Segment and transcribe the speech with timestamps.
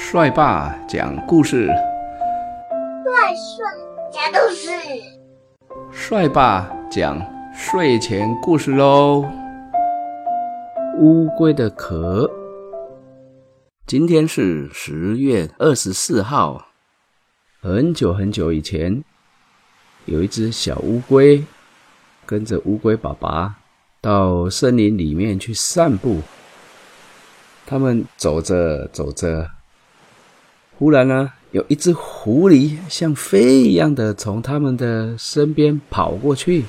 [0.00, 3.66] 帅爸讲故事，帅帅
[4.12, 4.70] 讲故事，
[5.92, 7.20] 帅爸讲
[7.52, 9.28] 睡前故事喽。
[10.98, 12.30] 乌龟的壳。
[13.86, 16.68] 今天是十月二十四号。
[17.60, 19.02] 很久很久以前，
[20.04, 21.44] 有一只小乌龟
[22.24, 23.56] 跟着乌龟爸爸
[24.00, 26.20] 到森林里面去散步。
[27.66, 29.57] 他们走着走着。
[30.78, 36.66] 忽然呢，有一只狐狸像飞一样的从他们的身边跑过去。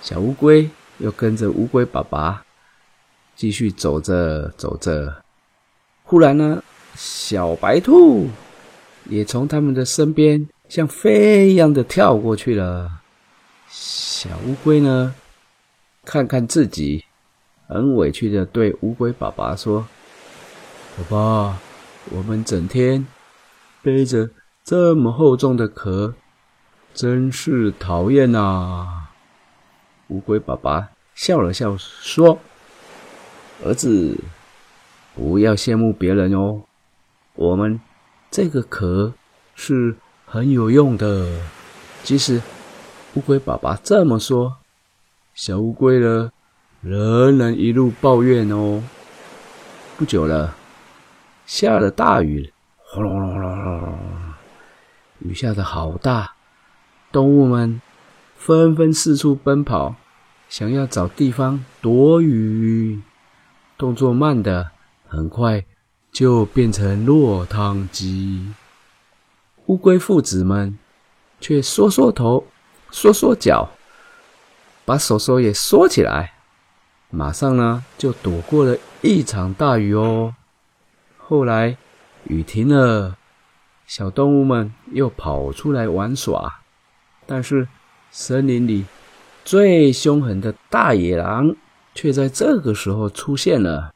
[0.00, 2.44] 小乌龟又跟着乌龟爸爸
[3.34, 5.24] 继续走着走着。
[6.04, 6.62] 忽然呢，
[6.94, 8.28] 小白兔
[9.06, 12.88] 也从他们的身边像飞一样的跳过去了。
[13.68, 15.12] 小乌龟呢，
[16.04, 17.04] 看看自己，
[17.66, 19.84] 很委屈的对乌龟爸爸说
[20.96, 21.60] ：“爸爸。”
[22.08, 23.06] 我们整天
[23.82, 24.30] 背着
[24.64, 26.14] 这么厚重的壳，
[26.94, 29.08] 真是讨厌呐！
[30.08, 32.38] 乌龟爸爸笑了笑说
[33.62, 34.18] ：“儿子，
[35.14, 36.62] 不要羡慕别人哦。
[37.34, 37.80] 我们
[38.30, 39.12] 这个壳
[39.54, 41.28] 是很有用的。”
[42.02, 42.40] 即使
[43.14, 44.56] 乌龟爸爸这么说，
[45.34, 46.32] 小乌龟呢，
[46.80, 48.82] 仍然一路抱怨哦。
[49.96, 50.56] 不久了。
[51.50, 53.98] 下了大雨，轰隆隆隆隆，
[55.18, 56.34] 雨下的好大，
[57.10, 57.82] 动物们
[58.36, 59.96] 纷纷四处奔跑，
[60.48, 63.00] 想要找地方躲雨。
[63.76, 64.70] 动作慢的
[65.08, 65.64] 很快
[66.12, 68.52] 就变成落汤鸡。
[69.66, 70.78] 乌龟父子们
[71.40, 72.46] 却缩缩头，
[72.92, 73.68] 缩缩脚，
[74.84, 76.34] 把手手也缩起来，
[77.10, 80.36] 马上呢就躲过了一场大雨哦。
[81.30, 81.76] 后来
[82.24, 83.16] 雨停了，
[83.86, 86.62] 小动物们又跑出来玩耍，
[87.24, 87.68] 但是
[88.10, 88.84] 森林里
[89.44, 91.54] 最凶狠的大野狼
[91.94, 93.94] 却在这个时候出现了。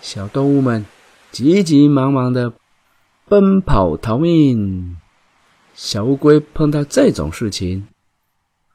[0.00, 0.86] 小动物们
[1.30, 2.54] 急急忙忙的
[3.26, 4.96] 奔跑逃命，
[5.74, 7.86] 小乌龟碰到这种事情，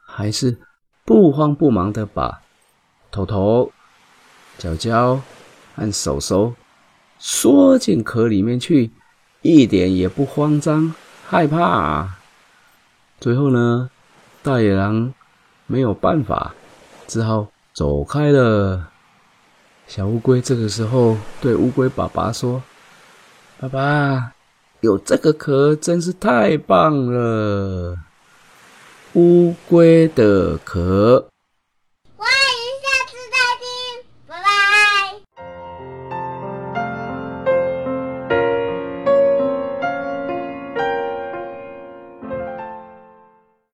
[0.06, 0.60] 还是
[1.04, 2.44] 不慌不忙的把
[3.10, 3.72] 头头、
[4.60, 5.20] 脚脚
[5.76, 6.54] 和手手。
[7.18, 8.92] 缩进壳里面去，
[9.42, 10.94] 一点也不慌张
[11.28, 12.16] 害怕。
[13.20, 13.90] 最后呢，
[14.42, 15.14] 大野狼
[15.68, 16.54] 没有办法，
[17.08, 18.90] 只好走开了。
[19.88, 22.62] 小乌龟这个时候对乌龟爸爸说
[23.60, 24.34] ：“爸爸，
[24.82, 27.98] 有这个壳真是太棒了。”
[29.16, 31.28] 乌龟的壳。